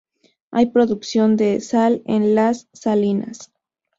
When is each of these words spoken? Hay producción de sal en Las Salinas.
Hay 0.49 0.65
producción 0.71 1.35
de 1.35 1.61
sal 1.61 2.01
en 2.07 2.33
Las 2.33 2.67
Salinas. 2.73 3.51